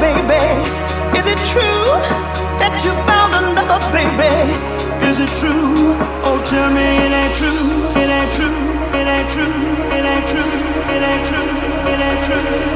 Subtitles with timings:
[0.00, 0.44] baby?
[1.18, 1.86] Is it true
[2.62, 4.34] that you found another baby?
[5.10, 5.94] Is it true?
[6.26, 7.62] Oh, tell me it ain't true.
[7.98, 8.58] It ain't true.
[8.98, 9.56] It ain't true.
[9.96, 10.52] It ain't true.
[10.86, 11.50] It ain't true.
[11.90, 12.38] It ain't true.
[12.38, 12.67] It ain't true.